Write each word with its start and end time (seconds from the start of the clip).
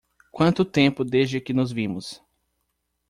Quanto 0.31 0.65
tempo 0.65 1.03
desde 1.05 1.39
que 1.39 1.53
nos 1.53 1.71
vimos? 1.71 2.23